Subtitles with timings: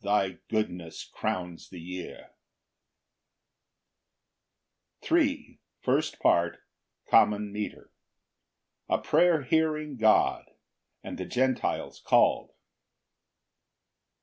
[0.00, 2.30] thy goodness crowns the year.
[5.04, 5.58] Psalm 65:3.
[5.82, 6.60] First Part.
[7.10, 7.14] C.
[7.14, 7.54] M.
[8.88, 10.50] A prayer hearing God,
[11.02, 12.54] and the Gentiles called.